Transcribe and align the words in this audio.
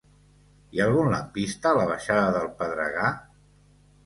Hi 0.71 0.79
ha 0.79 0.87
algun 0.91 1.11
lampista 1.15 1.69
a 1.73 1.75
la 1.81 1.85
baixada 1.93 2.33
del 2.39 2.49
Pedregar? 2.63 3.13